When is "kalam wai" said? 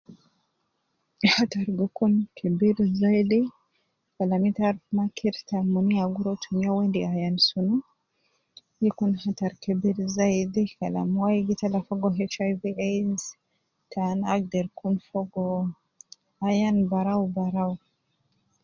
10.77-11.39